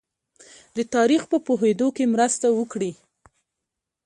د 0.77 0.79
تاریخ 0.95 1.21
په 1.31 1.37
پوهېدو 1.45 1.87
کې 1.95 2.11
مرسته 2.13 2.47
وکړي. 2.57 2.91